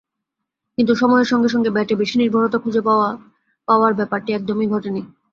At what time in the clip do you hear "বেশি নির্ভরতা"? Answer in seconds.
2.01-2.57